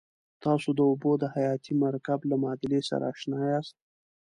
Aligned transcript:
تاسې 0.43 0.69
د 0.75 0.79
اوبو 0.89 1.11
د 1.19 1.23
حیاتي 1.33 1.73
مرکب 1.83 2.19
له 2.29 2.35
معادلې 2.43 2.81
سره 2.89 3.03
آشنا 3.13 3.39
یاست. 3.53 3.75